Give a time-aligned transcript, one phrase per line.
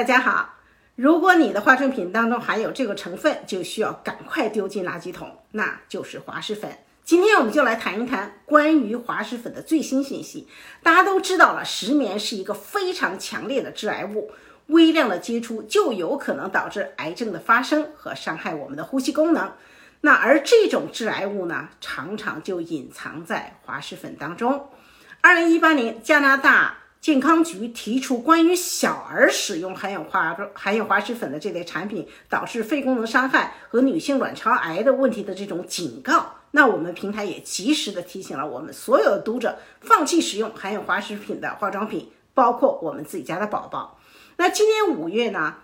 [0.00, 0.54] 大家好，
[0.96, 6.72] 如果你的化妆品当中含有这个成分，就需要赶快丢进垃圾桶，那就是滑石粉。
[7.04, 10.48] 今天我们就来谈一谈关于滑石粉的最新信息。
[10.82, 14.32] 大家都知道了，石棉是一个非常强烈的致癌物，
[14.68, 19.52] 微量的接触就有可能导致癌症的发生和伤害我们的呼吸功能。
[20.00, 24.70] 那而这种致癌物呢，常常就隐藏在滑石粉当中。
[25.20, 26.78] 二零一八年，加拿大。
[27.00, 43.98] 健康局提出关于小儿使用含有滑含有滑石粉的这类产品导致肺功能伤害和女性卵巢癌的问题的这种警告，那我们平台也及时的提醒了我们所有的读者放弃使用含有滑石品的化妆品，包括我们自己家的宝宝。
[44.36, 45.54] 那今年五月呢，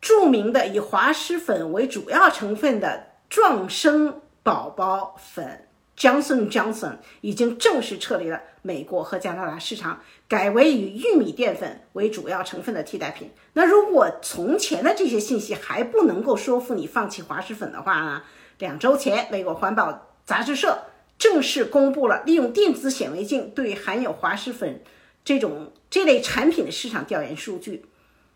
[0.00, 5.66] 著名的以滑石粉为主要成分的壮生宝宝粉。
[6.00, 13.30] Johnson Johnson 已经正式撤离了美国和加拿大市场，改为以玉米淀粉为主要成分的替代品。
[13.52, 18.22] 那如果从前的这些信息还不能够说服你放弃滑石粉的话呢？
[18.58, 20.86] 两周前，美国环保杂志社
[21.18, 24.82] 正式公布了利用电子显微镜对含有滑石粉
[25.22, 27.84] 这种这类产品的市场调研数据。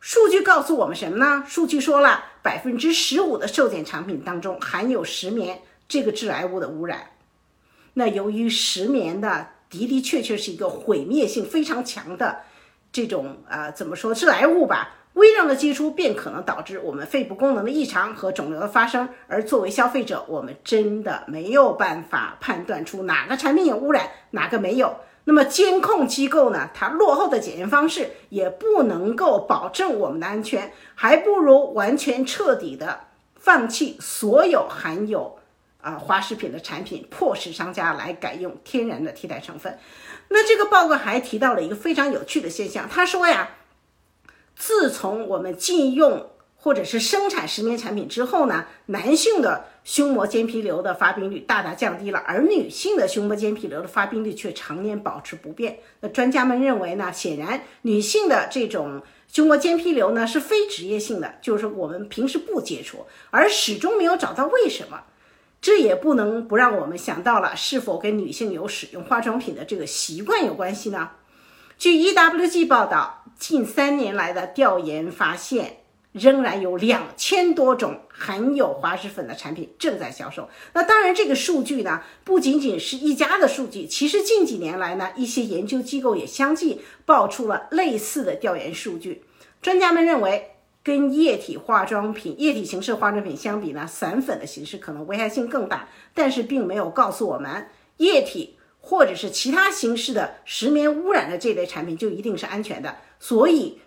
[0.00, 1.44] 数据告诉我们什么呢？
[1.46, 7.10] 数据说了，百分之十五的受检产品当中含有石棉这个致癌物的污染。
[7.94, 12.40] 那由于石棉的的的确确是一个毁灭性非常强的
[12.92, 19.08] 这种呃怎么说致癌物吧，微量的接触便可能导致我们肺部功能的异常和肿瘤的发生。
[19.26, 24.96] 而作为消费者，我们真的没有办法判断出哪个产品有污染，哪个没有。
[25.24, 33.00] 那么监控机构呢，它落后的检验方式也不能够保证我们的安全，还不如完全彻底的
[33.36, 35.39] 放弃所有含有。
[35.80, 39.78] 啊，滑石品的产品迫使商家来改用天然的替代成分。
[40.28, 43.56] 那这个报告还提到了一个非常有趣的现象，他说呀，
[44.56, 55.78] 自从我们禁用或者是生产石棉产品之后呢，男性的胸膜间皮瘤的发病率大大降低了，而女性的胸膜间皮瘤的发病率却常年保持不变。
[56.00, 59.02] 那专家们认为呢，显然女性的这种
[59.32, 65.04] 胸膜间皮瘤呢是非职业性的，就是我们平时不接触，而始终没有找到为什么。
[65.60, 71.10] 这也不能不让我们想到了，是否跟女性有使用化妆品的这个习惯有关系呢？
[71.76, 75.82] 据 EWG 报道，近三年来的调研发现，
[76.12, 80.48] 仍然有两千多种含有滑石粉的产品正在销售。
[80.72, 89.24] 那当然，这个数据呢，不仅仅是一家的数据，其实近几年来呢，一些研究机构也相继爆出了类似的调研数据。
[89.60, 90.52] 专家们认为。
[90.82, 97.68] 跟液体化妆品、液体形式化妆品相比呢，散粉的形式可能危害性更大，但是并没有告诉我们
[97.98, 102.96] 液体或者是其他形式的石棉污染的这类产品就一定是安全的。
[103.18, 103.78] 所以，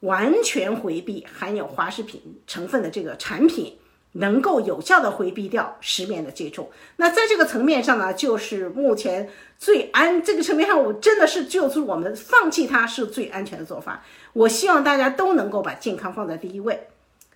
[0.00, 3.76] 完全回避含有滑石品成分的这个产品。
[4.12, 14.02] 能够有效的回避掉失眠的接触，那在这个层面上呢，就是目前最安这个层面上，我真的是就是我们放弃它是最安全的做法。
[14.32, 16.88] 我希望大家都能够把健康放在第一位。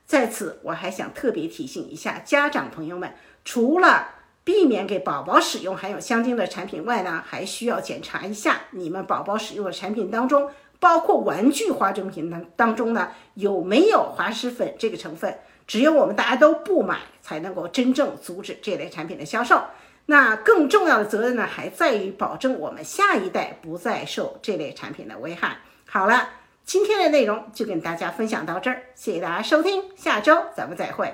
[0.04, 3.14] 在此，我还想特别提醒一下家长朋友们，
[3.44, 4.08] 除了
[4.42, 15.38] 避免给宝宝使用含有香精的产品外呢，还需要检查一下你们宝宝使用的产品当中，包括玩具化妆品当当中呢，有没有滑石粉这个成分。
[15.66, 19.62] 只有我们大家都不买，才能够真正阻止这类产品的销售。
[20.06, 25.58] 那更重要的责任呢，还在于保证我们下一代不再受这类产品的危害。
[25.86, 26.28] 好了，
[26.64, 31.12] 今天的内容就跟大家分享到这儿，谢谢大家收听，下周咱们再会。